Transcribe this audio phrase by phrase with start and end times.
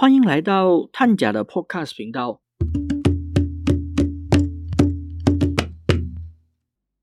[0.00, 2.40] 欢迎来到探甲的 Podcast 频道。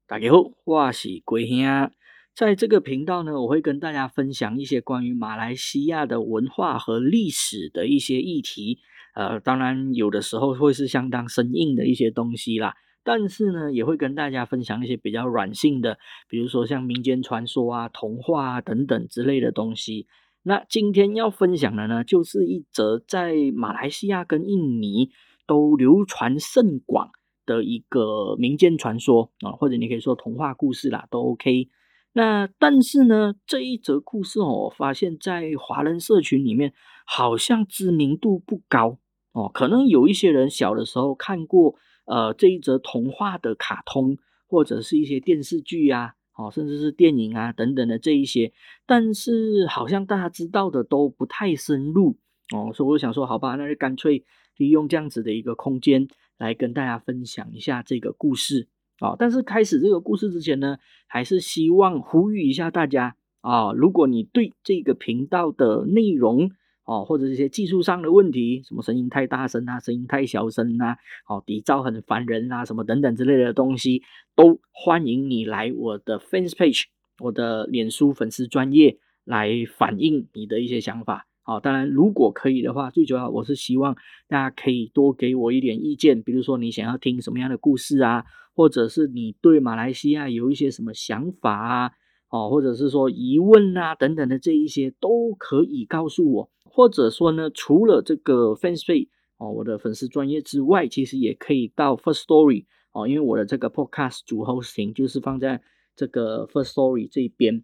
[0.07, 1.91] 大家好，我是龟兄。
[2.33, 8.79] 在这个频道呢，我会跟大家分享一些关于马来西亚的文化和历史的一些议题。
[9.13, 12.75] 呃，当然有的时候会是相当生硬的一些东西啦。
[13.03, 15.99] 但是呢，也会跟大家分享一些比较软性的，
[16.29, 20.07] 比如说像民间传说啊、童话啊等等之类的东西。
[20.47, 25.09] 那今天要分享的呢，就是一则在马来西亚跟印尼
[25.47, 27.09] 都流传甚广
[27.47, 31.69] 的一个民间传说啊，或者你可以说童话故事啦，都 OK。
[32.13, 36.73] 那但是呢，这一则故事哦，我发现在华人社群里面
[37.07, 38.99] 好像知名度不高
[39.31, 41.73] 哦，可能有一些人小的时候看过
[42.05, 46.13] 呃这一则童话的卡通，或者是一些电视剧呀。
[46.35, 48.51] 哦，甚至是电影啊等等的这一些，
[48.85, 52.17] 但是好像大家知道的都不太深入
[52.53, 54.23] 哦，所以我想说，好吧，那就干脆
[54.57, 58.67] 利用这样子的一个空间来跟大家分享一下这个故事
[58.99, 59.15] 啊。
[59.17, 66.51] 但是开始这个故事之前呢，还是希望呼吁一下大家啊，如果你对这个频道的内容，
[66.85, 70.95] 哦，或者一些技术上的问题，什么声音太大声啊，声音太小声啊，
[71.27, 74.03] 哦，底噪很烦人啊，什么等等之类的东西，
[74.35, 76.83] 都欢迎你来我的 fans page，
[77.19, 81.27] 我的脸书粉丝专业来反映你的一些想法。
[81.41, 83.95] 好，当然如果可以的话，最主要我是希望
[84.27, 88.25] 大家可以多给我一点意见，比如说你想要听什么样的故事啊，
[88.55, 91.91] 或者是你对马来西亚有一些什么想法啊，
[92.35, 96.49] 哦，或者是说疑问啊等等的这一些，都可以告诉我。
[96.65, 105.61] 或者说呢，除了这个 fans page 哦，我的粉丝专业之外，其实也可以到 First Story 哦，因为我的这个 podcast 主候型就是放在
[105.95, 107.63] 这个 First Story 这边。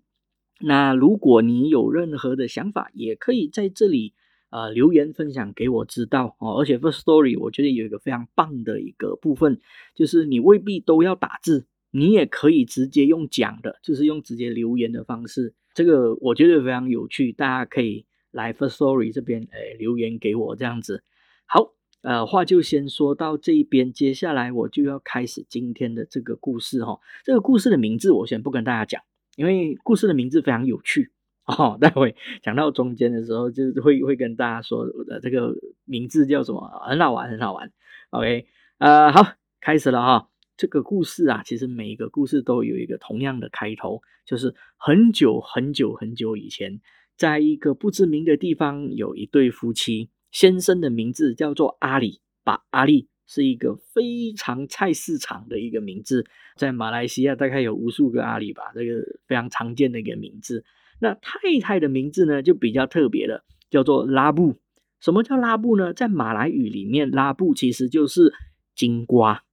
[0.61, 4.14] 那如果你有任何的想法，也可以在这里
[4.52, 6.55] 呃留言分享给我知道哦。
[6.59, 9.59] 而且 First Story 我觉得有一个非常棒的一个部分，
[9.94, 15.54] 就是你未必都要打字，你也可以直接用讲的，就是用直接留言的方式。
[15.73, 18.05] 这个我觉得非常有趣，大家可以。
[18.33, 21.04] 来 First Story 这边，哎，留言给我这样子。
[21.45, 26.98] 好，呃，话就先说到这一边，接下来我就要开始今天的这个故事哈。
[27.26, 29.02] 这个故事的名字我先不跟大家讲，
[29.36, 31.11] 因为故事的名字非常有趣
[31.44, 31.77] 哦。
[31.82, 37.70] 待会讲到中间的时候，就会会跟大家说的这个名字叫什么，很好玩，很好玩。
[38.11, 40.30] OK，呃，好，开始了哈。
[40.61, 46.80] 这个故事啊，其实每一个故事都有一个同样的开头，就是很久很久很久以前。
[47.17, 50.11] 在一个不知名的地方，有一对夫妻。
[50.32, 60.64] 先生的名字叫做阿里，把阿里是一个非常菜市场的一个名字，在马来西亚大概有无数个阿里吧，这个非常常见的一个名字。
[61.00, 64.60] 那太太的名字呢，就比较特别了，叫做拉布。
[65.00, 65.92] 什么叫拉布呢？
[65.92, 68.32] 在马来语里面，拉布其实就是
[68.76, 69.44] 金瓜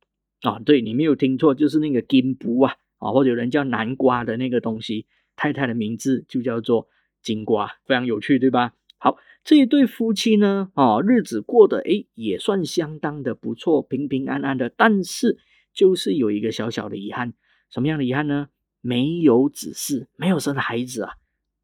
[0.42, 0.58] 啊。
[0.58, 5.06] 对你没有听错，就是那个金布啊啊，或者有人叫南瓜的那个东西。
[5.36, 6.88] 太太的名字就叫做。
[7.20, 8.74] 金瓜非常有趣，对吧？
[8.96, 14.70] 好，这一对夫妻呢，啊，日子过得诶也算相当的不错，平平安安的。
[14.70, 15.36] 但是
[15.74, 17.34] 就是有一个小小的遗憾，
[17.68, 18.48] 什么样的遗憾呢？
[18.80, 21.14] 没有子嗣，没有生孩子啊。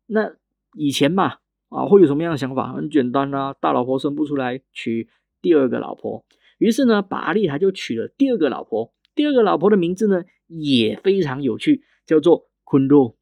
[0.07, 0.33] 那
[0.77, 2.73] 以前嘛，啊，会有什么样的想法？
[2.73, 5.09] 很简单啊，大老婆生不出来，娶
[5.41, 6.25] 第二个老婆。
[6.59, 8.93] 于是呢，巴利他就娶了第二个老婆。
[9.15, 13.17] 第二个老婆的名字呢也非常有趣，叫做昆多。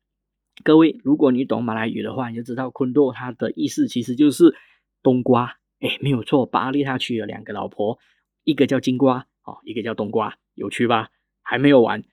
[0.65, 4.55] 各位，如果你懂马来语的话，你就知道昆多它的意思其实就是
[5.03, 5.57] 冬瓜。
[5.81, 7.99] 哎，没有错，巴利他娶了两个老婆，
[8.45, 11.11] 一个叫金瓜，哦，一个叫冬瓜，有趣吧？
[11.43, 12.05] 还没有完，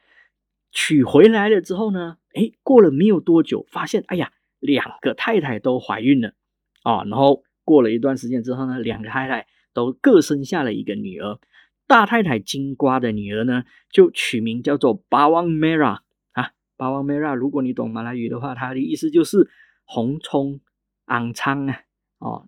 [0.71, 6.33] 娶回来了之后呢，哎，过了没有多久，发现哎呀，两个太太都怀孕了
[6.81, 7.03] 啊。
[7.03, 9.45] 然后过了一段时间之后呢，两个太太
[9.79, 11.39] 都各生下了一个女儿。
[11.87, 16.03] 大太太金瓜的女儿呢，就取名叫做巴旺梅拉
[16.33, 16.51] 啊。
[16.77, 19.49] 巴旺梅拉，如果你懂马来语的话，它的意思就是
[19.85, 20.59] 红葱、
[21.05, 21.81] 昂苍啊。
[22.19, 22.45] 哦，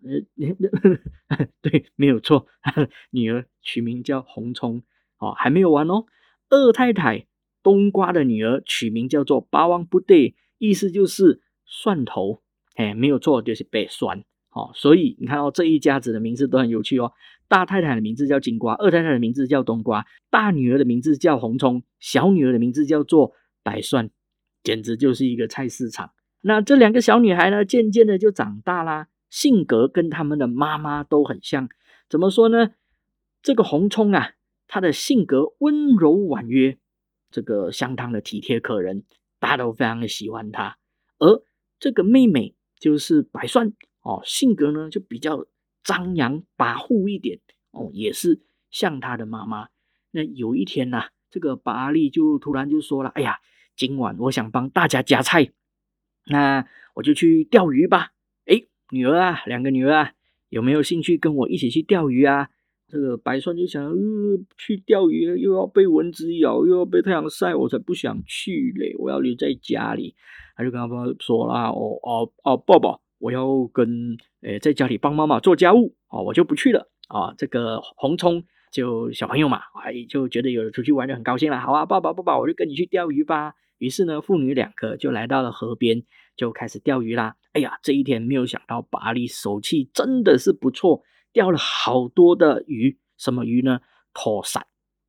[1.61, 2.45] 对，没有错。
[3.11, 4.83] 女儿取名叫红葱。
[5.17, 6.05] 哦，还没有完哦。
[6.49, 7.25] 二太太
[7.63, 12.41] 冬瓜的女儿取名叫做巴旺布对，意思就是蒜头。
[12.75, 14.63] 哎，没有错，就是白蒜蒜。
[14.63, 17.11] 哦，所以你看到这一家子的名字都很有趣哦。
[17.47, 23.33] 大太太的名字叫金瓜，二太太的名字叫冬瓜，大女儿的名字叫红葱，小女儿的名字叫做
[23.63, 24.09] 白蒜。
[24.63, 26.11] 简直就是一个菜市场。
[26.41, 31.67] 那这两个小女孩呢，渐渐的就长大啦，性格跟他们的妈妈都很像。
[32.07, 32.71] 怎么说呢？
[33.41, 34.33] 这个红葱啊，
[34.67, 36.77] 她的性格温柔婉约，
[37.31, 39.03] 这个相当的体贴可人，
[39.39, 40.77] 大家都非常的喜欢她。
[41.17, 41.41] 而
[41.79, 45.45] 这个妹妹就是白蒜哦，性格呢就比较
[45.83, 47.39] 张扬跋扈一点
[47.71, 49.69] 哦，也是像他的妈妈。
[50.11, 53.39] 那有一天呐，这个巴阿丽就突然就说了：“哎呀，
[53.75, 55.51] 今晚我想帮大家夹菜，
[56.27, 56.65] 那
[56.95, 58.11] 我就去钓鱼吧。”
[58.45, 60.13] 哎，女儿啊，两个女儿啊，
[60.49, 62.49] 有没有兴趣跟我一起去钓鱼啊？
[62.87, 68.93] 这个白蒜就想，呃，去钓鱼又要被蚊子咬，又要被太阳晒，我才不想去嘞！
[68.97, 70.13] 我要留在家里。
[70.57, 81.59] 他就跟他爸说啦：“哦哦哦，爸爸，我要跟诶在家里帮妈妈做家务哦，我就不去了啊。”这个红葱就小朋友嘛，哎，就觉得有人出去玩就很高兴了。
[81.59, 83.53] 好啊，爸爸爸爸，我就跟你去钓鱼吧。
[83.77, 86.03] 于是呢，父女两个就来到了河边，
[86.35, 87.35] 就开始钓鱼啦。
[87.53, 91.03] 哎呀，这一天没有想到，巴黎手气真的是不错。
[91.33, 93.79] 钓了好多的鱼，什么鱼呢？
[94.13, 94.65] 拖伞。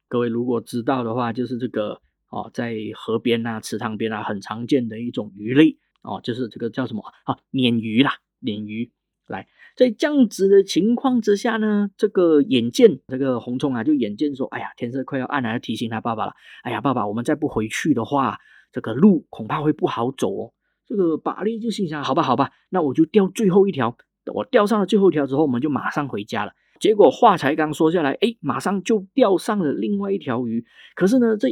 [0.08, 2.00] 各位如果知道的话，就是这个
[2.30, 7.38] 哦，在河边啊、池塘边啊，很常见的一种鱼类哦，就是这个叫什么啊？
[7.52, 8.90] 鲶鱼啦，鲶鱼。
[9.28, 9.46] 来，
[9.76, 16.34] 在这样子的情况之下呢，这个眼见这个红虫啊，就眼见说，哎呀，天色快要暗了，要提醒他爸爸了。
[16.64, 18.38] 哎呀，爸爸，我们再不回去的话，
[18.72, 20.52] 这个路恐怕会不好走哦。
[20.86, 23.96] 这个巴利就心想，好吧，好吧，那我就钓最后一条。
[24.34, 26.52] 我钓上了最后一条之后，我们就马上回家了。
[26.78, 30.66] 结果话才刚说下来，哎，马上就钓上了另外一条鱼。
[30.94, 31.48] 可是呢，这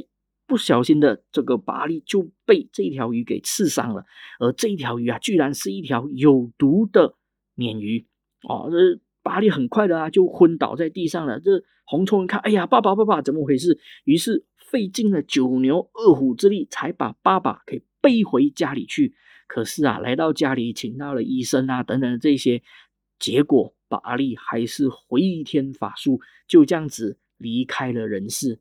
[0.50, 4.05] 不小心的这个巴利就被这条鱼给刺伤了。
[4.41, 7.14] 而这一条鱼啊，居然是一条有毒的
[7.55, 8.05] 鲶鱼
[8.49, 8.69] 哦！
[8.69, 11.38] 这巴利很快的啊，就昏倒在地上了。
[11.38, 13.79] 这红虫一看，哎呀，爸爸，爸爸，怎么回事？
[14.02, 19.14] 于是费尽了九牛二虎之力，才把爸爸给背回家里去。
[19.47, 22.61] 可是啊，来到家里，请到了医生啊，等等这些，
[23.20, 28.58] 结果巴利还是回天乏术，就这样子离开了人世。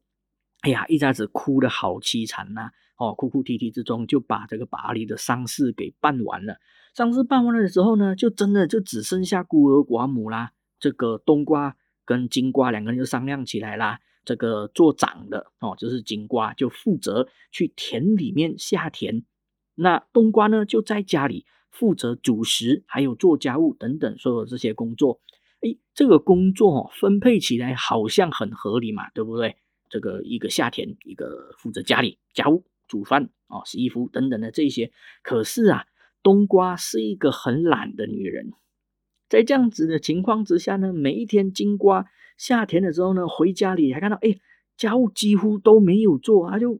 [0.62, 2.72] 哎呀，一家子哭的好凄惨呐！
[2.98, 6.58] 哦，哭哭啼啼之中，就把这个巴黎的丧事给办完了。
[6.94, 10.52] 丧事办完了的时候呢，就真的就只剩下孤儿寡母啦。
[10.80, 14.00] 这个冬瓜跟金瓜两个人就商量起来啦。
[14.26, 19.24] 这个做长的哦，就是金瓜，就负责去田里面下田。
[19.76, 25.22] 那冬瓜呢，就在家里负责煮食，还有做家务等等所有这些工作。
[25.62, 29.56] 哎，这个工作哦分配起来好像很合理嘛，对不对？
[29.89, 34.91] 这个一个夏天，一个负责家里家务、煮饭啊、洗衣服等等的这些。
[35.24, 35.86] 可是啊，
[36.24, 38.51] 冬瓜是一个很懒的女人，
[39.27, 42.06] 在这样子的情况之下呢，每一天金瓜
[42.38, 44.38] 下田的时候呢，回家里还看到哎，
[44.77, 46.80] 家务几乎都没有做，他就。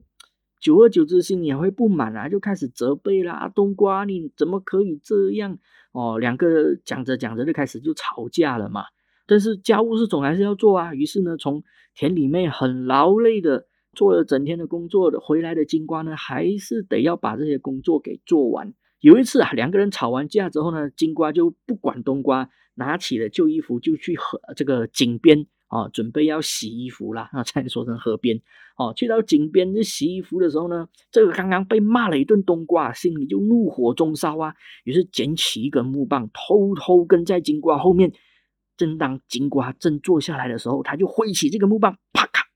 [0.60, 3.50] 久而久之，心里还会不满啊，就开始责备啦。
[3.54, 5.58] 冬瓜，你怎么可以这样？
[5.92, 8.84] 哦，两个讲着讲着就开始就吵架了嘛。
[9.30, 10.92] 但是家务事总还是要做啊。
[10.92, 11.62] 于是呢，从
[11.94, 18.74] 田里面很劳累的做了整天的工作的回来的金瓜呢，还是得要把这些工作给做完。
[18.98, 25.46] 有一次啊，两个人吵完架之后呢，金瓜就不管冬瓜，拿起了旧衣服就去河这个井边。
[25.70, 28.42] 啊，准备要洗衣服啦，啊，才说成河边。
[28.76, 34.52] 哦，去到井边去洗衣服的时候呢，这个刚刚被骂了一顿冬瓜，心里就怒火中烧啊。
[34.82, 38.12] 于是捡起一根木棒，偷偷跟在金瓜后面。
[38.80, 42.46] 正当金瓜正坐下来的时候，他就挥起这个木棒，啪咔，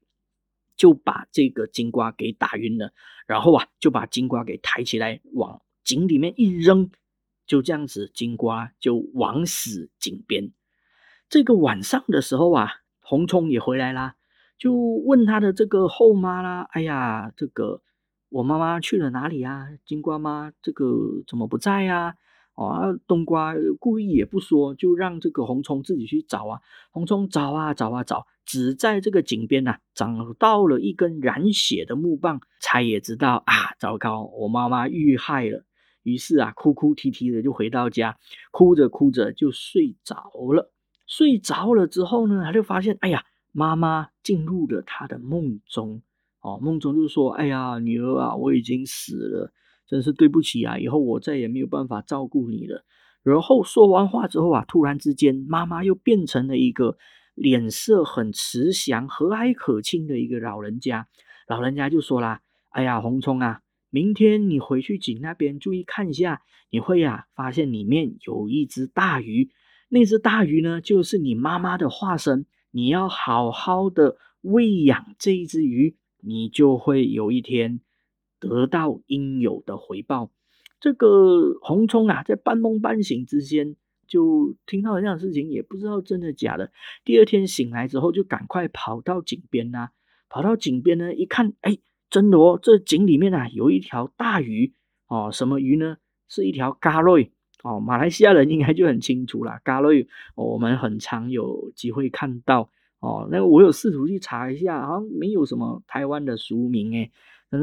[0.75, 2.95] 就把这个金瓜给打晕了。
[3.27, 6.91] 然后啊，就把金瓜给抬起来，往井里面一扔。
[7.47, 10.53] 就这样子，金瓜就枉死井边。
[11.29, 12.81] 这个晚上的时候啊。
[13.07, 14.17] 红葱也回来啦，
[14.57, 17.83] 就问他的这个后妈啦：“哎呀，这个
[18.31, 19.69] 我妈妈去了哪里啊？
[19.85, 22.17] 金瓜妈这个怎么不在呀？”
[22.55, 26.61] 哦，冬瓜故意也不说，就让这个红葱自己去找啊。
[26.93, 35.65] 红葱找啊找啊找，只在这个井边呐找到了一根染血的木棒，才也知道啊，糟糕，我妈妈遇害了。
[36.03, 38.19] 于是啊，哭哭啼啼的就回到家，
[38.53, 40.71] 哭着哭着就睡着了。
[41.07, 46.03] 睡着了之后呢，他就发现，哎呀，妈妈进入了他的梦中。
[46.41, 49.53] 哦，梦中就说：“哎呀，女儿啊，我已经死了，
[49.87, 52.85] 真是对不起啊，以后我再也没有办法照顾你了。”
[53.23, 56.97] 然后说完话之后啊，突然之间，妈妈又变成了一个
[57.35, 61.09] 脸色很慈祥、和蔼可亲的一个老人家。
[61.49, 63.61] 老人家就说啦：“哎呀，红葱啊，
[63.91, 69.51] 明天你回去井那边注意看一下，你会呀发现里面有一只大鱼。”
[69.91, 72.47] 那只大鱼呢，就是你妈妈的化身。
[72.73, 77.81] 你要好好的喂养这一只鱼，你就会有一天
[78.49, 80.31] 得到应有的回报。
[80.81, 83.75] 这个红葱啊，在半梦半醒之间，
[84.07, 86.71] 就听到这样的事情，也不知道真的假的。
[87.05, 89.89] 第二天醒来之后，就赶快跑到井边呐，
[90.29, 91.79] 跑到井边呢，一看，哎，
[92.11, 94.75] 真的哦，这井里面啊，有一条大鱼
[95.09, 95.97] 哦，什么鱼呢？
[96.29, 97.33] 是一条嘎瑞。
[97.63, 99.59] 哦，马来西亚人应该就很清楚啦。
[99.65, 102.69] 嘎瑞，我们很常有机会看到
[103.01, 103.27] 哦。
[103.31, 107.11] 那我有试图去查一下，好像没有什么台湾的俗名诶。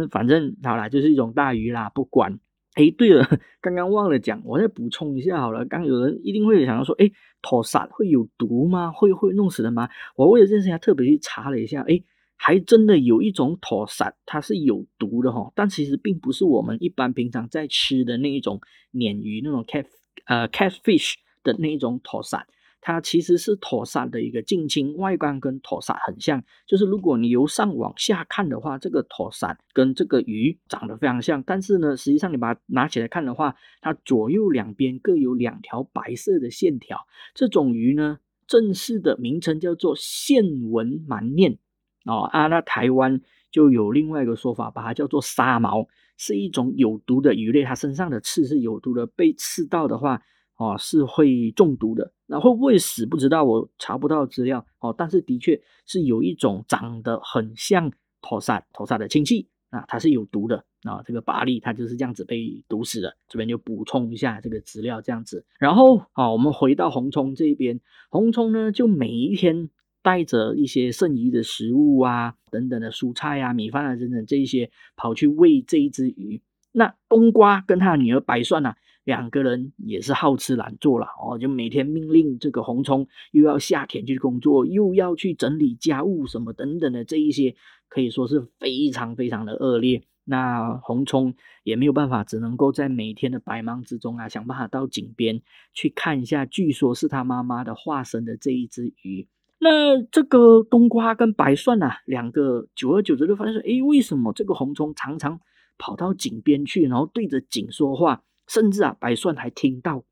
[0.10, 2.40] 反正好啦，就是一种大鱼啦，不管。
[2.76, 3.28] 哎，对了，
[3.60, 5.66] 刚刚忘了讲，我再补充一下好了。
[5.66, 8.94] 刚有人一定会想到说，哎，托萨会有毒吗？
[8.94, 9.90] 会会弄死人吗？
[10.16, 12.02] 我为了这件事情特别去查了一下，哎，
[12.38, 15.52] 还真的有一种托萨，它是有毒的哈。
[15.54, 18.62] 但其实并不是我们一般平常在吃的那一种
[18.94, 19.86] 鲶鱼那种 cat
[20.26, 22.48] 呃 catfish 的那一种托萨。
[22.82, 26.44] 它其实是妥萨的一个近亲，外观跟妥萨很像。
[26.66, 31.44] 就是如果你由上往下看的话，这个妥萨跟这个鱼长得非常像。
[31.44, 36.98] 但是呢，实际上你把它拿起来看的话，它左右两边各有两条白色的线条。
[37.36, 41.60] 这种鱼呢，正式的名称叫做线纹满面
[42.06, 42.48] 哦啊。
[42.48, 43.22] 那台湾
[43.52, 50.24] 就有另外一个说法，把它叫做沙毛，是一种有毒的鱼类，它身上的刺是有毒的，被刺到的话。
[50.58, 54.96] 哦，是会中毒的，那会不会死不知道，我查不到资料哦。
[54.98, 61.04] 但是的确是有一种长得很像托萨托萨的亲戚啊，它是有毒的啊。
[61.04, 63.18] 这个巴利它就是这样子被毒死的。
[63.28, 65.46] 这边就补充一下这个资料，这样子。
[65.60, 69.70] 然后啊，我们回到红葱这边，红葱呢就每一天
[70.02, 76.42] 带着一些剩余的食物啊，等等的蔬菜啊、米饭啊等等这一些，跑去喂这一只鱼。
[76.72, 78.76] 那冬瓜跟他的女儿白蒜呢？
[79.04, 87.56] 两个人也是好吃懒做了哦，就每天命令这个红葱又要下田去工作，又要去整理家务什么等等的这一些，
[87.90, 90.04] 可以说是非常非常的恶劣。
[90.24, 95.42] 那红葱也没有办法，只能够在每天的百忙之中啊，想办法到井边
[95.74, 99.28] 去看一下，据说是他妈妈的化身的这一只鱼。
[99.58, 105.40] 那这个冬瓜跟白蒜啊，两个久而久之就发现说，哎，为什么这个红葱常常
[105.80, 108.22] 跑到井边去，然后对着井说话？
[108.52, 110.04] 甚至啊，白蒜还听到，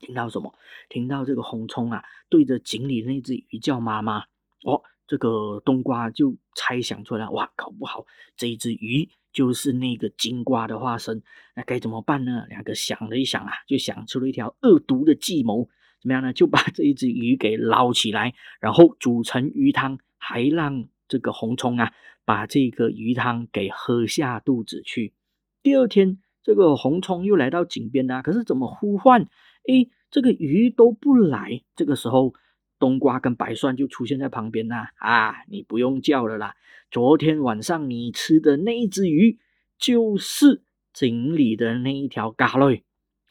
[0.00, 0.52] 听到什么？
[0.88, 4.24] 听到这个红葱啊，对着井里那只鱼叫妈妈。
[4.64, 8.04] 哦，这个冬瓜就猜想出来，哇，搞不好
[8.36, 11.22] 这一只鱼就是那个金瓜的化身。
[11.54, 12.46] 那该怎么办呢？
[12.48, 15.68] 两个想了一想啊，就想出了一条恶毒的计谋。
[16.00, 16.32] 怎么样呢？
[16.32, 21.92] 就把这一只鱼给捞起来，然后煮成鱼汤，还让这个红葱啊，
[22.24, 25.14] 把这个鱼汤给喝下肚子去。
[25.62, 26.18] 第二天。
[26.48, 29.20] 这个红葱又来到井边啦，可是怎么呼唤？
[29.68, 31.60] 哎，这个鱼都不来。
[31.76, 32.32] 这个时候，
[32.78, 34.92] 冬瓜跟白蒜就出现在旁边啦。
[34.96, 36.54] 啊，你不用叫了啦，
[36.90, 39.38] 昨天晚上你吃的那一只鱼，
[39.76, 40.62] 就是
[40.94, 42.82] 井里的那一条嘎类。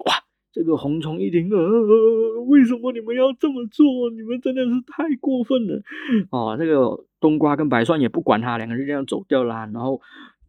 [0.06, 0.14] 哇，
[0.52, 4.12] 这个红葱一听，呃，为什么你们要这么做？
[4.12, 5.82] 你们真的是太过分了。
[6.30, 9.68] 哦，这个冬瓜跟白蒜也不管他，两个人这样走掉啦。
[9.74, 10.00] 然后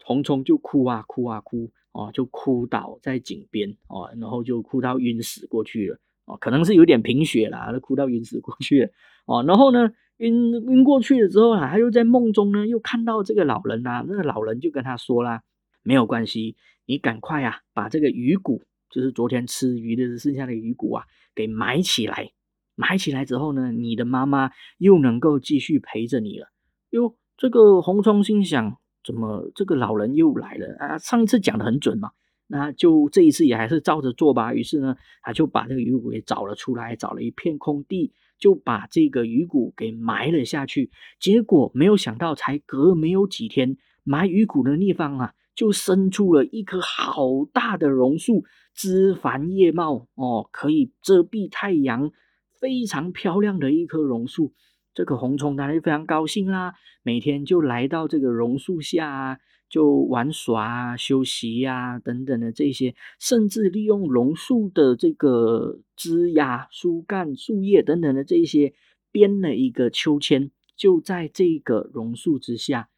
[0.05, 1.71] 红葱就哭啊哭啊哭。
[1.99, 8.91] 哦，就哭倒在井边哦，然后就哭到晕死过去了哦，可能是有点贫血啦，哭到晕死过去了
[9.27, 9.43] 哦。
[9.43, 15.43] 然后呢，晕晕过去了之后啊，他又在梦中呢，又看到这个老人啊，那个老人就跟他说啦
[15.83, 16.55] ：“没有关系，
[16.87, 22.31] 你赶快啊，把这个鱼骨，就是昨天吃鱼的剩下的鱼骨啊，给埋起来。
[22.77, 26.47] 埋起来之后呢，你的妈妈又能够继续陪着你了。”
[26.91, 28.79] 哟，这个红葱心想。
[29.09, 30.99] 怎么这个老人又来了啊？
[30.99, 32.11] 上一次讲的很准嘛，
[32.47, 34.53] 那就这一次也还是照着做吧。
[34.53, 40.91] 于是呢，他就把这个鱼骨给找了出来，找了一片空地，就把这个鱼骨给埋了下去。
[41.19, 52.13] 结果没有想到，才隔没有几天，埋鱼骨的地方啊，就生出了一棵好大的榕树，枝繁叶茂哦，可以遮蔽太阳，
[52.61, 54.53] 非常漂亮的一棵榕树。
[54.99, 56.75] 这个红虫当然非常高兴啦，
[57.05, 59.39] 每天就来到这个榕树下啊，
[59.69, 68.75] 就玩耍啊、休息呀等等的这些，甚至利用榕树的这个枝桠、树干、树叶等等的这些，
[69.13, 72.89] 编了一个秋千，就在这个榕树之下，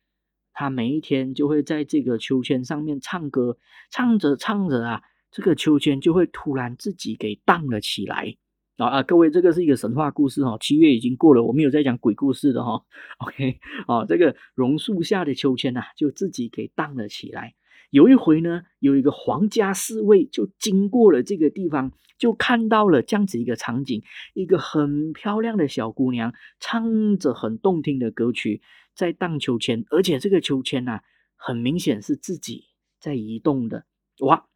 [0.55, 3.59] 他每一天就会在这个秋千上面唱歌，
[3.91, 8.39] 唱着唱着啊，这个秋千就会突然自己给荡了起来。
[8.81, 9.03] 啊啊！
[9.03, 10.57] 各位，这个是一个神话故事哈。
[10.59, 12.83] 七月已经过了，我没有在讲鬼故事的哈。
[13.19, 17.55] OK，啊，这个榕树下的秋千呐，就自己给荡了起来。
[17.91, 28.63] 有一回呢，有一个皇家侍卫就经过了这个地方，就看到了这样子一个场景：一个很漂亮的小姑娘，唱着很动听的歌曲，
[28.95, 31.01] 在荡秋千，而且这个秋千呐，
[31.37, 32.65] 很明显是自己
[32.99, 33.85] 在移动的。
[34.21, 34.47] 哇！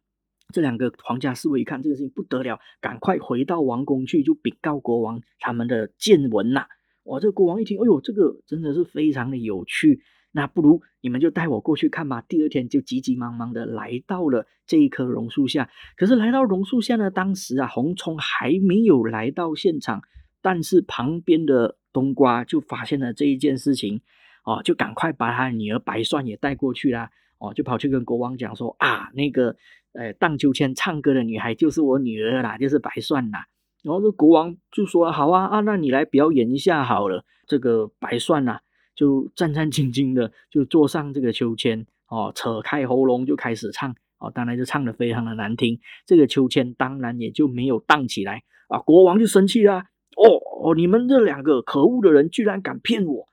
[0.53, 6.67] 这两个皇家侍卫一看这个事情不得了，赶快回到王宫去，就禀告国王他们的见闻呐。
[7.03, 10.01] 哇，这个国王一听，哎呦，这个真的是非常的有趣。
[10.31, 12.21] 那不如你们就带我过去看吧。
[12.21, 15.69] 第二天就急急忙忙的来到了这一棵榕树下。
[15.95, 20.01] 可是来到榕树下呢，当时啊，红葱还没有来到现场，
[20.41, 24.01] 但是旁边的冬瓜就发现了这一件事情，
[24.43, 27.11] 哦，就赶快把他女儿白蒜也带过去啦。
[27.37, 29.55] 哦，就跑去跟国王讲说啊，那个
[29.97, 33.45] 呃荡秋千唱歌的女孩就是我女儿啦，就是白蒜啦。
[33.83, 37.23] 然后这国王就说好啊啊，那你来表演一下好了。
[37.47, 38.59] 这个白蒜呐。
[38.97, 48.79] 就战战兢兢的就坐上这个秋千哦，扯开喉咙就开始唱哦，当然就唱的非常的难听，这个秋千当然也就没有荡起来啊。
[48.79, 53.27] 国王就生气啦，哦哦，你们这两个可恶的人居然敢骗我，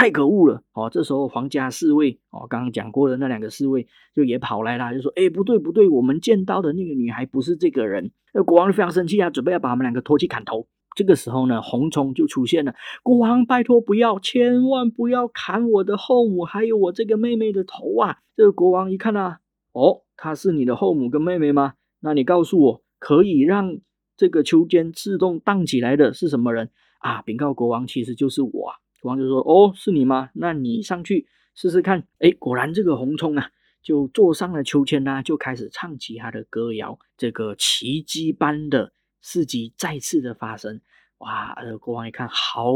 [0.00, 0.88] 太可恶了哦。
[0.90, 8.10] 这时候皇家侍卫哦，刚刚讲过的那两个侍卫就也跑来了，就说哎不对不对，我们见到的那个女孩不是这个人。
[8.32, 10.66] 那国王就非常生气啊，准备要把他们两个拖去砍头。
[10.96, 12.74] 这个时候呢，红虫就出现了。
[13.02, 18.18] 国王，拜托不要，千万不要砍我的后母，还有我这个妹妹的头啊！
[18.36, 19.38] 这个国王一看啊，
[19.72, 21.74] 哦，她是你的后母跟妹妹吗？
[22.00, 23.78] 那你告诉我，可以让
[24.16, 27.22] 这个秋千自动荡起来的是什么人啊？
[27.22, 28.74] 禀告国王，其实就是我啊。
[29.00, 30.30] 国王就说：“哦，是你吗？
[30.34, 33.50] 那你上去试试看。”哎，果然这个红葱啊，
[33.82, 36.98] 就坐上了秋千呢，就开始唱起他的歌谣。
[37.16, 38.92] 这个奇迹般的。
[39.22, 40.80] 事迹再次的发生，
[41.18, 41.52] 哇！
[41.52, 42.72] 呃国王一看，好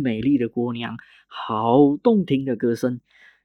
[0.00, 3.00] 美丽的姑娘，好动听的歌声，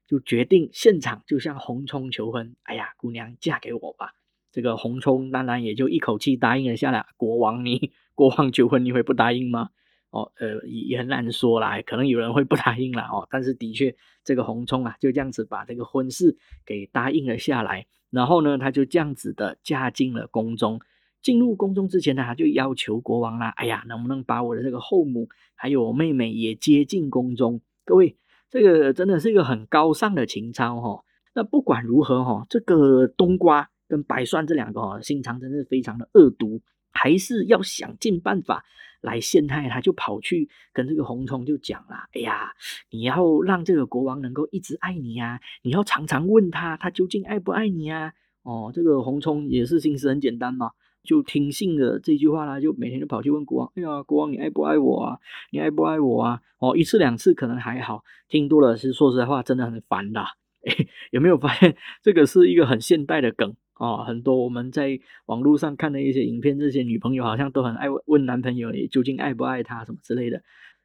[0.06, 2.56] 就决定现场就向红葱求婚。
[2.62, 4.14] 哎呀，姑娘嫁给我吧！
[4.52, 7.08] 这个红葱当然也就一口气答应了下来。
[7.18, 9.72] 国王，你国王求婚你会不答应吗？
[10.14, 13.10] 哦，呃，也很难说啦，可能有人会不答应啦。
[13.12, 13.28] 哦。
[13.32, 17.88] 但是的确，这个红葱啊，就这样子把这个婚事给答应了下来。
[18.12, 20.80] 然后呢，他就这样子的嫁进了宫中。
[21.24, 28.16] 进入宫中之前呢，他就要求国王啦：“哎呀，能不能把我的这个后母还有我妹妹也接进宫中？”各位，
[28.52, 31.04] 这个真的是一个很高尚的情操哈。
[31.34, 36.62] 那不管如何哈，这个冬瓜跟白蒜这两个哈，心肠真是非常的恶毒，
[36.94, 38.64] 还是要想尽办法
[39.02, 39.82] 来陷害他。
[39.82, 42.54] 就跑去跟这个红冲就讲啦：“哎呀，
[42.92, 48.14] 你要让这个国王能够一直爱你呀，你要常常问他，他究竟爱不爱你啊？”
[48.44, 50.72] 哦，这个红冲也是心思很简单嘛。
[51.04, 55.20] 就听信了这句话啦，就每天都跑去问国王：“哎呀，国王你爱不爱我啊？
[55.52, 60.24] 你爱不爱我啊？”哦，一次两次可能还好，听多了是说实在话真的很烦的。
[61.12, 64.04] 有没有发现这个是一个很现代的梗哦？
[64.06, 70.42] 很多我们在网络上看的一些影片，这些女朋友好像都很爱问男朋友：“你究竟爱不爱她？”什么之类的。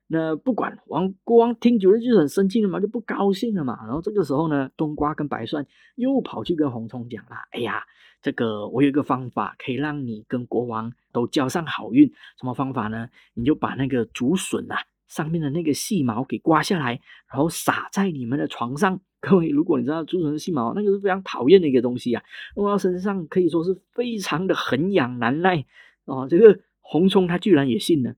[0.07, 3.79] 那不管王国王听久了就很生气了嘛，就不高兴了嘛。
[3.85, 7.83] 然后这个时候呢，冬瓜跟白蒜又跑去跟红葱讲啦：“哎呀。”
[8.20, 13.09] 这个我有一个方法可以让你跟国王都交上好运，什么方法呢？
[13.35, 19.01] 你就把那个竹笋啊上面的那个细毛给刮下来，然后撒在你们的床上。
[19.20, 22.22] 各位，如果你知道竹笋的细毛，那个是非常讨厌的一个东西啊，
[22.57, 25.64] 弄到身上可以说是非常的很痒难耐
[26.04, 26.26] 哦。
[26.28, 28.14] 这个红葱他居然也信了，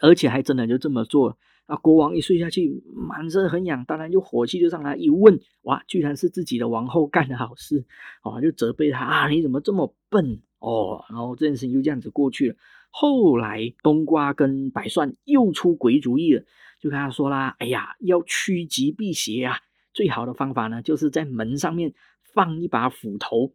[0.00, 1.38] 而且还真的就这么做。
[1.66, 1.76] 啊！
[1.76, 4.96] 国王一睡下去，满身很痒，当然就火气就上来。
[4.96, 7.84] 一问，哇，居然是自己的王后干的好事，
[8.24, 11.04] 哦，就责备他啊，你怎么这么笨哦？
[11.08, 12.56] 然后这件事情就这样子过去了。
[12.90, 16.42] 后来冬瓜跟白蒜又出鬼主意了，
[16.80, 19.60] 就跟他说啦：“哎呀，要趋吉避邪啊，
[19.92, 21.94] 最好的方法呢，就是在门上面
[22.34, 23.52] 放一把斧头。”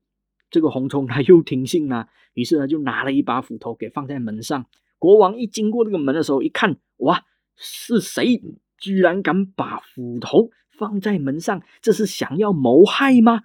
[0.51, 4.65] 这个红虫他 又听信了，于是呢就拿了一把斧头给放在门上。
[4.99, 7.25] 国王一经过这个门的时候，一看，哇！
[7.57, 8.41] 是谁
[8.77, 11.61] 居然敢把斧头放在门上？
[11.81, 13.41] 这是想要谋害吗？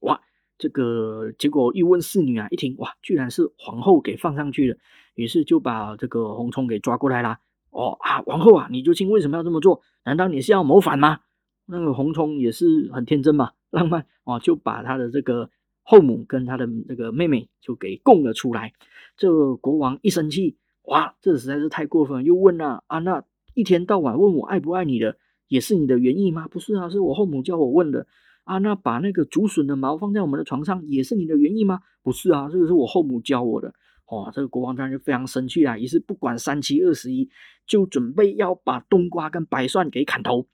[0.00, 0.20] 哇！
[0.56, 4.78] 这个结果一问侍女啊，一听哇，居然是皇后给放上去了。
[5.14, 7.40] 于是就把这个红虫给抓过来啦。
[7.70, 9.82] 哦啊，皇后啊，你究竟为什么要这么做？
[10.04, 11.20] 难道你是要谋反吗？
[11.68, 15.50] 那个红虫也是很天真嘛，浪漫哦，就把他的这个
[15.82, 18.72] 后母跟他的这个妹妹就给供了出来。
[19.16, 23.24] 这个国王一生气，哇，这实在是太过分，又问了啊，那。
[23.54, 25.16] 一天到晚问我爱不爱你的，
[25.48, 26.46] 也是你的原意吗？
[26.46, 28.06] 不是啊，是我后母叫我问的
[28.44, 28.58] 啊。
[28.58, 31.80] 那把那个竹笋的毛放在我们的床上，也是你的原意吗？
[32.04, 33.74] 不是啊，这个是我后母教我的。
[34.06, 37.28] 哦，这个国王当然就非常生气啊，于是不管三七二十一，
[37.66, 40.46] 就准备要把冬瓜跟白蒜给砍头。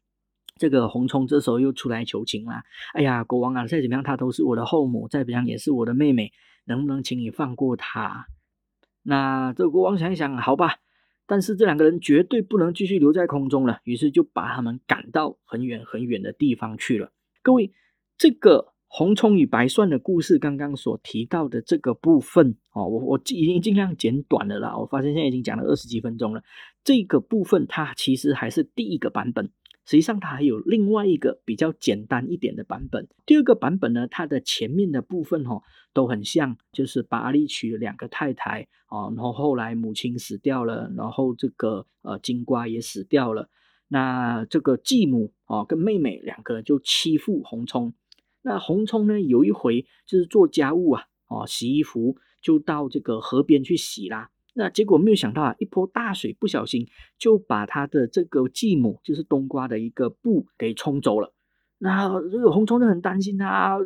[0.57, 2.63] 这个红葱这时候又出来求情了。
[2.93, 6.33] 哎呀，国王啊，再怎么样，她都是我的后母，再怎么样也是我的妹妹，
[6.67, 8.27] 能不能请你放过她？
[9.03, 10.77] 那这国王想一想，好吧。
[11.27, 17.11] 但是这两个人绝对不能继续留在空中了，于是就把他们赶到很远很远的地方去了。
[17.43, 17.73] 各位，
[18.19, 24.77] 这个红葱与白蒜的故事，刚刚所提到的这个部分哦，我我已经尽量简短了啦。
[24.77, 26.43] 我发现现在已经讲了二十几分钟了，
[26.85, 29.51] 这个部分它其实还是第一个版本。
[29.87, 33.09] 实际上它还有另外一个比较简单一点的版本。
[33.27, 43.51] 第二个版本呢，它的前面的部分哈都很像，就是巴利娶两个太太啊，然后后来母亲死掉了，然后这个呃金瓜也死掉了。
[43.89, 47.95] 那这个继母啊跟妹妹两个就欺负红葱。
[48.43, 54.31] 那红葱呢有一回就是做家务啊，哦洗衣服就到这个河边去洗啦。
[54.57, 56.89] 那结果没有想到啊，一泼大水不小心
[57.19, 61.35] 就把他的这个继母，就是冬瓜的一个布给冲走了。
[61.79, 63.79] 那这个红虫就很担心他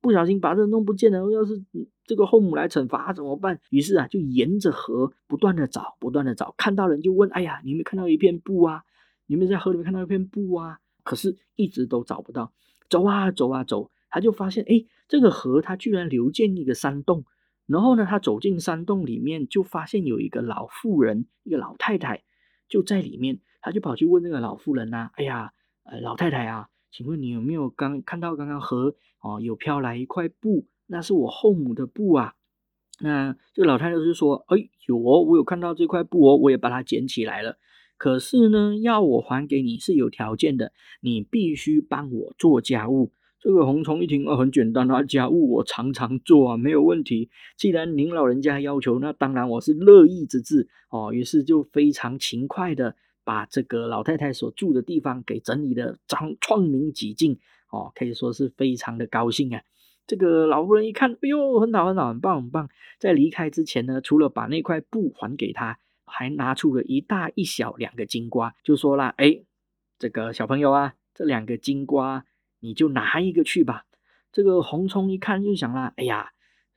[0.00, 1.64] 不小心把这弄不见了，要是
[2.04, 3.58] 这个后母来惩罚怎么办？
[3.70, 8.82] 于是啊，就沿着河不断的找，不断的找，看到人就问：哎呀，你有没有看到一片布啊？
[9.26, 10.78] 你有没有在河里面看到一片布啊？
[11.04, 12.52] 可是一直都找不到。
[12.90, 17.24] 走啊走啊走，他就发现，哎，这个河它居然流进一个山洞。
[17.72, 22.22] 然后呢，他走进山洞里面，就发现有一个老妇人，一个老太太
[22.68, 23.40] 就在里面。
[23.64, 25.52] 他就跑去问那个老妇人呐：“哎呀，
[25.84, 30.66] 呃，老太太啊，请问你有没有刚看到刚刚河哦有飘来一块布？
[30.86, 32.34] 那是我后母的布啊。”
[33.00, 37.56] 那这个老太太就说：“哎，有哦，我有看到这块布哦，我也把它捡起来了。
[37.96, 47.28] 可是呢，要我还给你是有条件的，你必须帮我做家务。”这个红虫一听啊，很简单啊，家务我常常做啊，没有问题。
[47.56, 51.12] 既然您老人家要求，那当然我是乐意之至哦。
[51.12, 57.36] 于是就非常勤快的把这个老太太所住的地方给整理的张窗明几净
[57.72, 59.60] 哦，可以说是非常的高兴啊。
[60.06, 62.68] 这个老妇人一看，哎呦，很好很好，很棒很棒。
[63.00, 69.42] 在离开之前呢，除了把那块布还给他，还拿出了一大一小两个金瓜，就说了：“哎，
[69.98, 72.24] 这个小朋友啊，这两个金瓜。”
[72.62, 73.84] 你就拿一个去吧。
[74.32, 76.30] 这个红葱一看就想了，哎呀，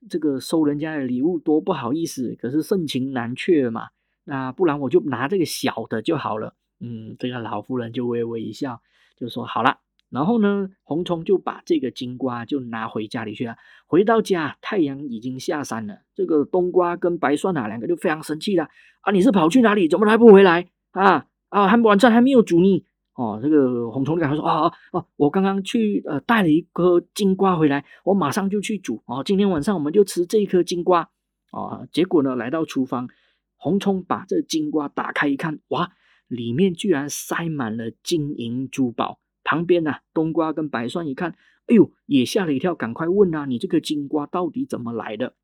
[0.10, 3.88] 这个收人家的礼物多不好意思，可是盛情难却嘛。
[4.26, 6.56] 那不然我就拿这个小的就好了。
[6.80, 8.82] 嗯，这个老妇人就微微一笑，
[9.16, 9.78] 就说好了。
[10.10, 13.56] 然后呢，红葱就把这个金瓜就拿回家里去了。
[13.86, 16.00] 回到家，太阳已经下山了。
[16.14, 18.68] 这个冬瓜跟白蒜啊两个就非常生气了。
[19.02, 19.88] 啊，你是跑去哪里？
[19.88, 20.68] 怎么还不回来？
[20.92, 22.86] 啊啊，还晚餐还没有煮呢。
[23.16, 29.24] 哦，这个红虫就他说啊啊我刚刚去呃带了一颗金瓜回来，我马上就去煮哦。
[29.24, 31.10] 今天晚上我们就吃这一颗金瓜
[31.52, 31.88] 啊。
[31.94, 33.08] 结果呢，来到厨房，
[33.56, 35.94] 红虫把这金瓜打开一看，哇，
[36.28, 39.20] 里面居然塞满了金银珠宝。
[39.46, 41.36] 旁边呢，冬瓜跟白蒜一看，
[41.68, 45.36] 哎呦，也吓了一跳，赶快问啊，你这个金瓜到底怎么来的？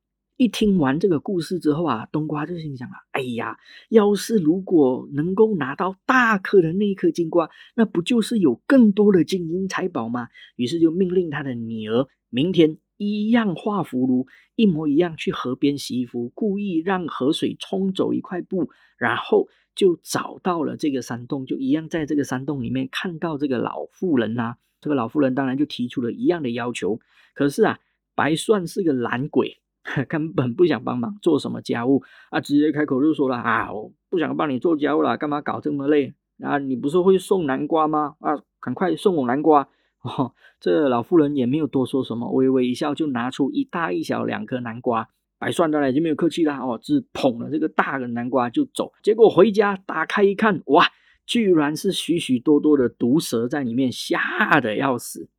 [0.41, 10.29] 一听完这个故事之后啊，冬瓜就心想啊，哎呀，要是如果能够拿到大颗的那一颗金瓜，那不就是有更多的金银财宝吗？
[10.55, 14.25] 于是就命令他的女儿明天一样画葫芦，
[14.55, 24.55] 一模一样去河边洗衣服，故意让河水冲走一块布，然后就找到了这个山洞，就一样在这个山洞里面看到这个老妇人呐。
[24.79, 26.99] 这个老妇人当然就提出了一样的要求，
[27.35, 27.79] 可是啊，
[28.15, 29.60] 白蒜是个懒鬼。
[30.07, 36.13] 根本不想帮忙做什么家务啊，直接开口就说了啊，我不想帮你做家务了，干嘛搞这么累
[36.43, 36.57] 啊？
[36.59, 38.15] 你不是会送南瓜吗？
[38.19, 39.67] 啊，赶快送我南瓜！
[40.03, 45.07] 哦，这老妇人也没有多说什么，微微一笑，就拿出一大一小两颗南瓜。
[45.39, 48.91] 白蒜当然已经没有客气了，哦，只捧了这个大的南瓜就走。
[49.01, 50.85] 结果回家打开一看，哇，
[51.25, 55.29] 居然是许许多多的毒蛇在里面，吓得要死。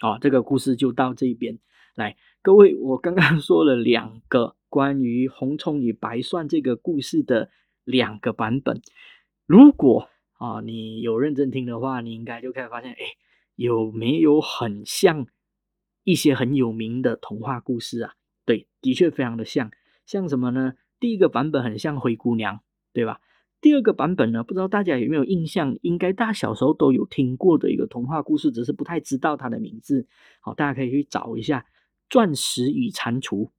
[0.00, 1.58] 哦，这个故事就到这边
[1.94, 2.16] 来。
[2.42, 7.50] 各位，我刚刚 说了两个关于红葱与白蒜这个故事的
[7.84, 8.80] 两个版本。
[9.44, 12.96] 如果啊你有认真听的话，你应该就可以发现，哎，
[13.56, 15.26] 有没有很像
[16.02, 18.14] 一些很有名的童话故事啊？
[18.46, 19.70] 对，的确非常的像。
[20.06, 20.72] 像什么呢？
[20.98, 22.60] 第一个版本很像灰姑娘，
[22.94, 23.20] 对吧？
[23.60, 25.76] 第二个版本呢，不知道大家有没有印象？
[25.82, 30.08] 应该大小时候都有听过的一个童话故事，只是不太知道它的名字。
[30.40, 31.66] 好，大家可以去找一下。
[32.10, 33.50] 钻石与蟾蜍，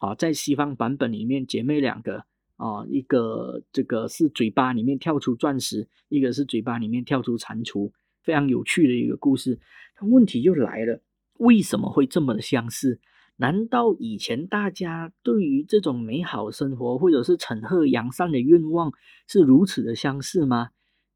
[0.00, 2.24] 啊，在西方版本里面，姐妹两个
[2.56, 9.60] 啊，一个这个是嘴巴里面跳出钻石，一个是嘴巴里面跳出蟾蜍，非常有趣的一个故事。
[10.02, 11.00] 问题就来了，
[11.38, 12.98] 为什么会这么的相似？
[13.36, 18.92] 难道以前大家对于这种美好生活或者是惩恶扬善的愿望
[19.26, 20.70] 是如此的相似吗？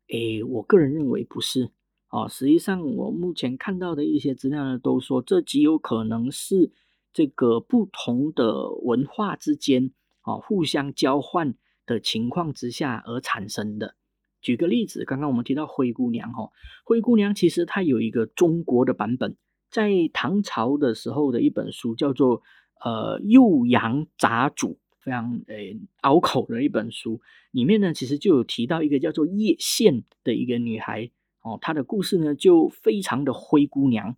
[0.09, 1.73] 诶，我个人认为不是。
[2.07, 6.71] 啊，实际上我目前看到的一些资料呢，都说这极有可能是。
[7.15, 11.55] 这个不同的文化之间啊，互相交换
[11.87, 13.95] 的情况之下而产生的。
[14.43, 16.51] 举个例子，刚刚我们提到灰姑娘哈，
[16.85, 19.37] 灰姑娘其实它有一个中国的版本，
[19.71, 22.41] 在唐朝的时候的一本书叫做
[22.85, 25.57] 《呃幼阳杂俎》，非常呃
[26.03, 27.23] 拗口的一本书，
[27.53, 31.11] 里面呢其实就有提到一个叫做叶县的一个女孩
[31.43, 34.17] 哦，她的故事呢就非常的灰姑娘。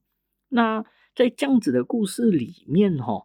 [0.48, 0.84] 那
[1.16, 3.24] 在这样子的故事里面，哈，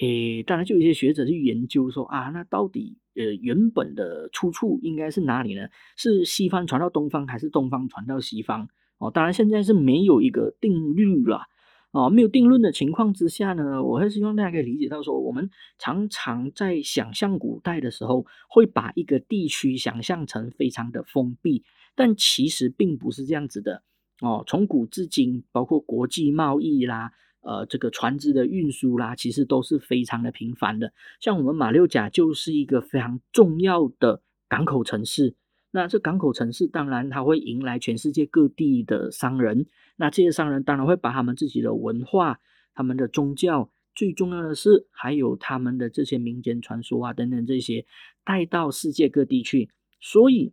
[0.00, 5.66] 诶，当然就有一些学者去研究说啊，那到底呃原本的出处应该是哪里呢？
[5.96, 8.68] 是西方传到东方，还是东方传到西方？
[8.98, 11.42] 哦，当然现在是没有一个定律了。
[11.90, 23.82] 哦，没有定论的情况之下呢，我还是希望大家可以理解到，说我们常常在想象古代的时候，会把一个地区想象成非常的封闭，但其实并不是这样子的。
[24.22, 30.92] 哦，从古至今，包括国际贸易啦，呃，这个船只的运输啦，其实都是非常的频繁的。
[31.20, 35.36] 像我们马六甲就是一个非常重要的港口城市。
[35.74, 42.40] 那这港口城市当然它会迎来全世界各地的商人，那这些商人当然会把他们自己的文化、
[42.74, 47.86] 他们的宗教，最重要的是还有他们的这些民间传说啊等等这些
[48.22, 49.70] 带到世界各地去。
[49.98, 50.52] 所以，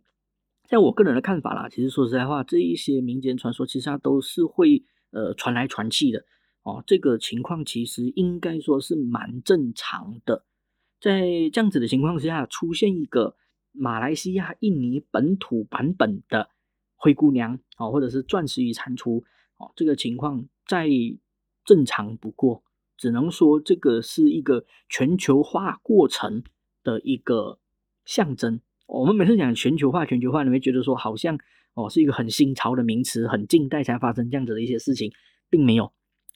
[0.66, 6.24] 在我个人的看法啦，其实说实在话，这一些民间传说其实它都是会呃传来传去的
[6.70, 6.84] 哦。
[6.86, 10.44] 这个情况其实应该说是蛮正常的，
[11.00, 11.20] 在
[11.52, 13.36] 这样子的情况之下出现一个。
[13.72, 16.50] 马来西亚、印尼本土版本的
[16.96, 19.22] 灰姑娘哦，或者是钻石与蟾蜍
[19.58, 20.88] 哦，这个情况再
[21.64, 22.64] 正常不过，
[22.96, 26.42] 只能说这个是一个全球化过程
[26.82, 27.60] 的一个
[28.04, 28.60] 象征。
[28.88, 31.38] 我们每次讲全球化，全球化，你会觉得说好像
[31.74, 35.12] 哦是一个很新潮的名词，很近代才发生这样子的一些事情，
[35.48, 35.92] 并没有。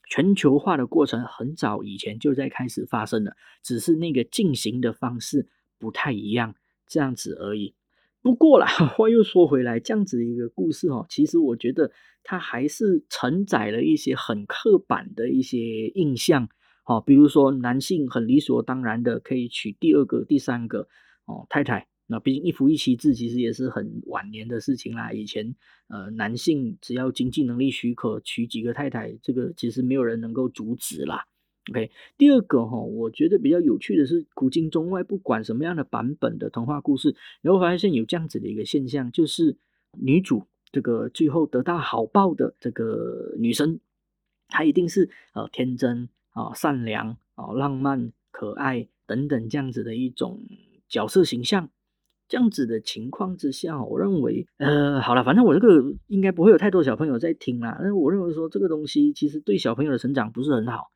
[0.08, 6.54] 全球化的过程很早以前就在开始发生了，只是那个进行的方式不太一样。
[6.86, 7.74] 这样子而已。
[8.20, 11.90] 不过啦， 话又说回来，这样子一个故事哦，其实我觉得
[12.22, 16.46] 它还是承载了一些很刻板的一些印象
[16.84, 20.86] 哦，比如说男性很理所当然的可以娶第二个、第三个
[21.24, 21.88] 哦太太。
[22.06, 25.12] 那毕竟一夫一妻制其实也是很晚年的事情啦。
[25.12, 25.54] 以前
[25.88, 31.26] 呃，男性只要经济能力许可，娶几个太太，这个其实没有人能够阻止啦。
[31.70, 39.56] OK，第二个哈，我觉得比较有趣的是，古今中外不管什么样的版本的童话故事，你会发现有这样子的一个现象，就是
[39.98, 43.80] 女主这个最后得到好报的这个女生，
[44.48, 50.42] 她一定是呃天真啊、善良啊、浪漫、可爱等等这样子的一种
[50.86, 51.70] 角色形象。
[52.26, 57.78] 这样子的情况之下，我认为呃，好了，反正我这个应该不会有太多小朋友在听啦。
[57.82, 60.90] 那我认为说这个东西其实对小朋友的成长不是很好。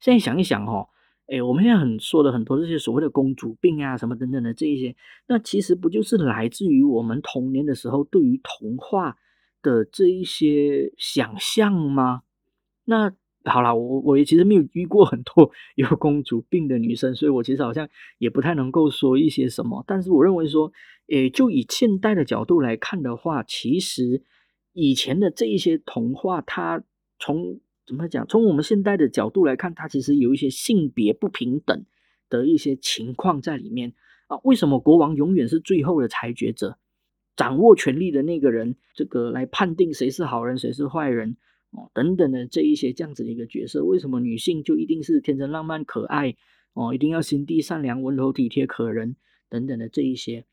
[0.00, 0.88] 现在想一想哦，
[1.26, 4.96] 哎，我们现在很说的很多这些所谓的公主病啊，什么等等的这一些，
[5.28, 9.16] 那其实不就是来自于我们童年的时候对于童话
[9.62, 12.22] 的这一些想象吗？
[12.84, 13.12] 那
[13.44, 19.84] 好了，我我也其实没有遇过很多 有公主病的女生，所以我其实好像也不太能够说一些什么。
[19.86, 20.72] 但是我认为说，
[21.08, 24.22] 诶，就以现代的角度来看的话，其实
[24.72, 26.82] 以前的这一些童话，它
[27.18, 28.26] 从怎么讲？
[28.28, 31.84] 从我们现代的角度来看，它其实有一些性别不平等
[32.28, 33.92] 的一些情况在里面
[34.28, 34.38] 啊。
[34.44, 36.78] 为什么国王永远是最后的裁决者，
[37.36, 41.36] 掌握权力的那个人，这个来判定谁是好人，谁是坏人
[41.72, 43.84] 哦，等等的这一些这样子的一个角色？
[43.84, 46.36] 为什么女性就一定是天真浪漫可爱
[46.74, 49.16] 哦，一定要心地善良、温柔体贴可人
[49.48, 50.44] 等等的这一些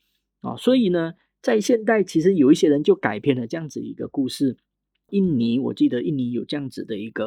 [0.41, 0.55] 啊？
[0.55, 4.57] 所以呢，在现代其实有一些人就改编了这样子一个故事。
[5.09, 7.25] 印尼，我记得印尼有这样子的一个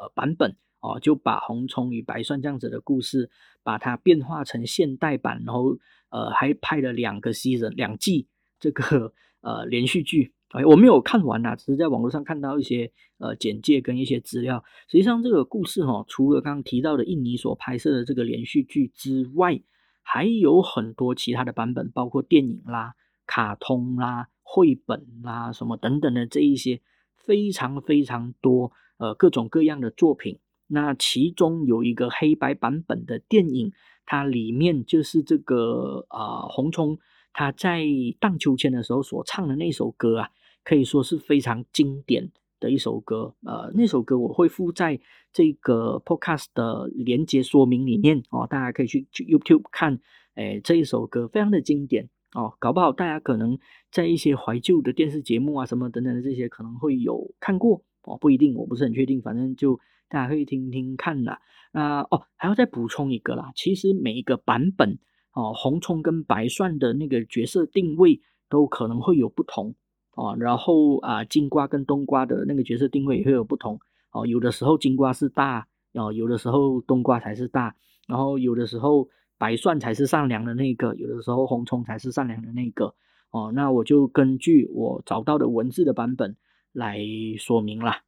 [0.00, 3.28] 呃版本哦，就把红葱与白蒜这样子的故事，
[3.62, 5.76] 把它变化成现代版，然后
[6.10, 8.28] 呃还拍了两个 season 两季
[8.60, 14.64] 这个呃连续剧，哎，我没有看完呐，只是在网络上看到一些呃简介跟一些资料。
[14.88, 19.60] 实际上这个故事哈，除了刚刚提到的印尼所拍摄的这个连续剧之外，
[20.02, 22.94] 还有很多其他的版本，包括电影啦、
[23.26, 26.80] 卡通啦、绘本啦什么等等的这一些。
[27.26, 30.40] 非常非常多，呃，各种各样的作品。
[30.66, 33.72] 那其中有一个黑白版本的电影，
[34.04, 36.98] 它里面就是这个啊，洪冲
[37.32, 37.82] 他在
[38.20, 40.30] 荡秋千的时候所唱的那首歌啊，
[40.64, 43.34] 可以说是非常经典的一首歌。
[43.44, 44.98] 呃，那首歌我会附在
[45.32, 50.00] 这个 podcast 的连接说明里面哦，大家可以去去 YouTube 看，
[50.34, 52.08] 哎，这一首歌非常的经典。
[52.34, 53.56] 哦，搞不好大家可能
[53.92, 61.40] 在一些怀旧的电视节目啊，什么等等的这些，可能会有看过哦，不一定，我不是很确定，反正就大家可以听听看啦。
[61.72, 64.98] 那哦，还要再补充一个啦，其实每一个版本
[65.32, 69.76] 哦，红葱跟白蒜的那个角色定位都可能会有不同
[70.14, 73.78] 哦，然后啊，金瓜跟冬瓜的那个角色定位也会有不同
[74.12, 79.08] 哦，有的时候金瓜是大哦，有的时候冬瓜才是大，然后有的时候。
[79.36, 82.94] 白蒜才是善良的那个，有的时候红葱才是善良的那个
[83.30, 83.50] 哦。
[83.52, 86.36] 那我就根据我找到的文字的版本
[86.72, 87.00] 来
[87.36, 88.04] 说明啦。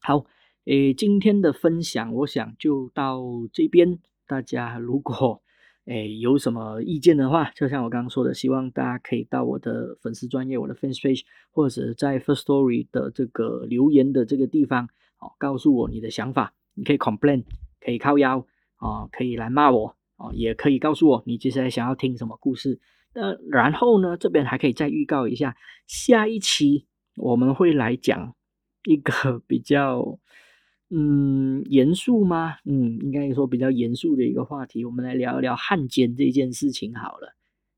[0.00, 0.24] 好，
[0.64, 3.98] 诶，今天的分享我想就到这边。
[4.26, 5.42] 大家如果
[5.86, 14.86] 诶有什么意见的话，就像我刚刚说的，希望大家可以到我的粉丝专业、我的 fans page，或者在 First Story 的这个留言的这个地方，
[15.18, 16.54] 哦，告诉我你的想法。
[16.74, 17.44] 你可以 complain，
[17.80, 18.46] 可以靠腰，
[18.78, 22.80] 哦，可以来骂我，哦，也可以告诉我你接下来想要听什么故事。
[23.14, 25.54] 那然后呢，这边还可以再预告一下，
[25.86, 28.34] 下一期我们会来讲
[28.84, 30.18] 一个 比较。
[30.90, 32.56] 嗯，严肃吗？
[32.64, 34.84] 嗯，应该说比较严肃的一个话题。
[34.84, 37.34] 我们来聊一聊汉奸这件事情好了。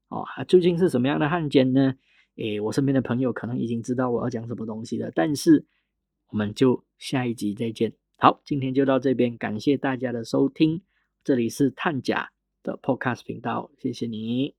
[0.09, 1.95] 哦，究竟是什么样的汉奸呢？
[2.37, 5.11] 诶，我身边的朋友可能已经知道我要讲什么东西了。
[5.15, 5.65] 但是，
[6.31, 7.93] 我们就下一集再见。
[8.19, 10.83] 好，今天就到这边，感谢大家的收听。
[11.25, 12.31] 这里是探甲
[12.63, 14.56] 的 Podcast 频道，谢谢你。